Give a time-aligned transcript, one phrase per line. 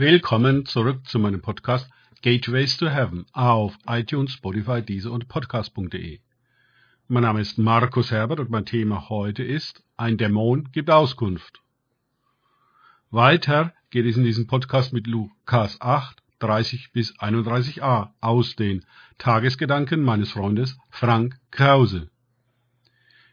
[0.00, 1.86] Willkommen zurück zu meinem Podcast
[2.22, 6.20] Gateways to Heaven auf iTunes, Spotify, Deezer und Podcast.de.
[7.08, 11.60] Mein Name ist Markus Herbert und mein Thema heute ist Ein Dämon gibt Auskunft.
[13.10, 18.86] Weiter geht es in diesem Podcast mit Lukas 8, 30 bis 31a aus den
[19.18, 22.08] Tagesgedanken meines Freundes Frank Krause.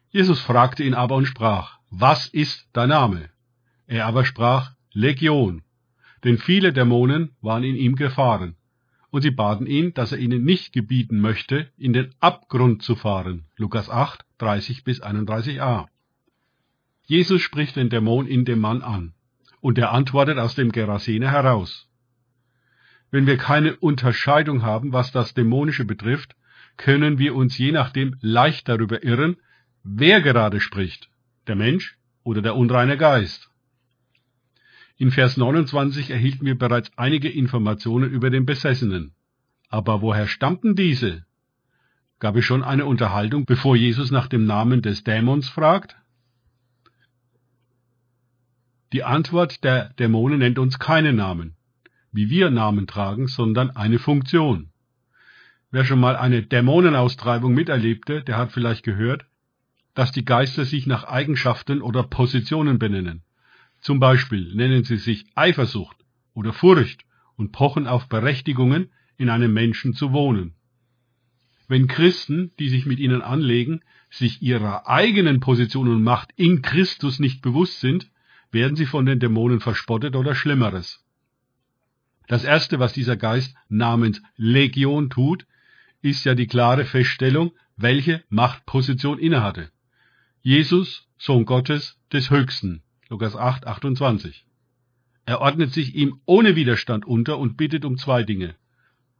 [0.10, 3.30] Jesus fragte ihn aber und sprach, was ist dein Name?
[3.86, 5.64] Er aber sprach, Legion,
[6.24, 8.56] denn viele Dämonen waren in ihm gefahren,
[9.10, 13.46] und sie baten ihn, dass er ihnen nicht gebieten möchte, in den Abgrund zu fahren.
[13.56, 15.88] Lukas 8, 30 bis 31a.
[17.06, 19.14] Jesus spricht den Dämon in dem Mann an,
[19.62, 21.88] und er antwortet aus dem Gerasene heraus.
[23.10, 26.36] Wenn wir keine Unterscheidung haben, was das Dämonische betrifft,
[26.76, 29.38] können wir uns je nachdem leicht darüber irren,
[29.84, 31.10] wer gerade spricht,
[31.48, 33.50] der Mensch oder der unreine Geist.
[35.00, 39.14] In Vers 29 erhielten wir bereits einige Informationen über den Besessenen.
[39.70, 41.24] Aber woher stammten diese?
[42.20, 45.96] Gab es schon eine Unterhaltung, bevor Jesus nach dem Namen des Dämons fragt?
[48.92, 51.56] Die Antwort der Dämonen nennt uns keine Namen,
[52.12, 54.72] wie wir Namen tragen, sondern eine Funktion.
[55.70, 59.26] Wer schon mal eine Dämonenaustreibung miterlebte, der hat vielleicht gehört,
[59.94, 63.22] dass die Geister sich nach Eigenschaften oder Positionen benennen.
[63.80, 65.98] Zum Beispiel nennen sie sich Eifersucht
[66.34, 70.54] oder Furcht und pochen auf Berechtigungen, in einem Menschen zu wohnen.
[71.68, 77.20] Wenn Christen, die sich mit ihnen anlegen, sich ihrer eigenen Position und Macht in Christus
[77.20, 78.10] nicht bewusst sind,
[78.52, 81.04] werden sie von den Dämonen verspottet oder Schlimmeres.
[82.28, 85.46] Das erste, was dieser Geist namens Legion tut,
[86.02, 89.72] ist ja die klare Feststellung, welche Machtposition innehatte.
[90.42, 94.46] Jesus, Sohn Gottes des Höchsten, Lukas 8, 28.
[95.26, 98.56] Er ordnet sich ihm ohne Widerstand unter und bittet um zwei Dinge.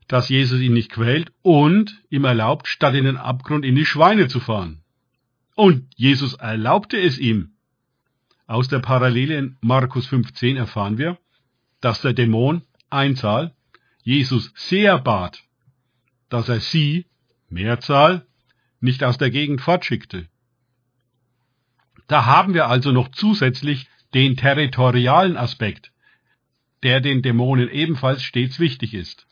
[0.08, 4.28] Dass Jesus ihn nicht quält und ihm erlaubt, statt in den Abgrund in die Schweine
[4.28, 4.84] zu fahren.
[5.56, 7.58] Und Jesus erlaubte es ihm.
[8.46, 11.18] Aus der Parallele in Markus 15 erfahren wir,
[11.82, 13.54] dass der Dämon Einzahl
[14.04, 15.44] Jesus sehr bat,
[16.30, 17.08] dass er sie,
[17.50, 18.26] Mehrzahl,
[18.80, 20.30] nicht aus der Gegend fortschickte.
[22.08, 25.92] Da haben wir also noch zusätzlich den territorialen Aspekt,
[26.84, 29.28] der den Dämonen ebenfalls stets wichtig ist.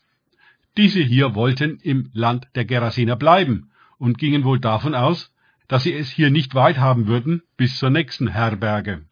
[0.76, 5.32] Diese hier wollten im Land der Gerasener bleiben und gingen wohl davon aus,
[5.68, 9.06] dass sie es hier nicht weit haben würden bis zur nächsten Herberge.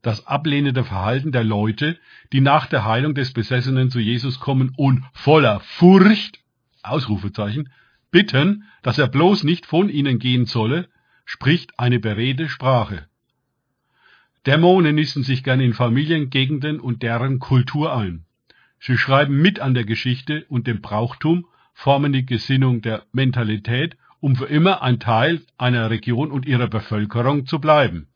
[0.00, 1.98] Das ablehnende Verhalten der Leute,
[2.32, 6.40] die nach der Heilung des Besessenen zu Jesus kommen und voller Furcht,
[6.82, 7.70] Ausrufezeichen,
[8.10, 10.88] bitten, dass er bloß nicht von ihnen gehen solle,
[11.28, 13.06] spricht eine beredte Sprache.
[14.46, 18.24] Dämonen nisten sich gern in Familiengegenden und deren Kultur ein.
[18.80, 24.36] Sie schreiben mit an der Geschichte und dem Brauchtum, formen die Gesinnung der Mentalität, um
[24.36, 28.08] für immer ein Teil einer Region und ihrer Bevölkerung zu bleiben.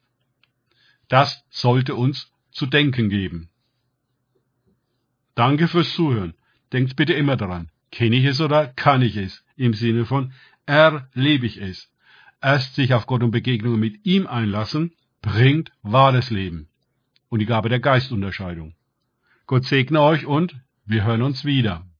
[1.08, 3.50] Das sollte uns zu denken geben.
[5.34, 6.32] Danke fürs Zuhören.
[6.72, 9.44] Denkt bitte immer daran, kenne ich es oder kann ich es?
[9.56, 10.32] Im Sinne von
[10.64, 11.91] erlebe ich es.
[12.42, 14.92] Erst sich auf Gott und Begegnungen mit ihm einlassen,
[15.22, 16.68] bringt wahres Leben
[17.28, 18.74] und die Gabe der Geistunterscheidung.
[19.46, 21.86] Gott segne euch und wir hören uns wieder.